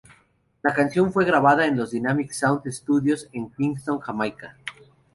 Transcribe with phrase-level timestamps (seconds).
[0.63, 4.57] La canción fue grabada en los Dynamic Sound Studios en Kingston, Jamaica.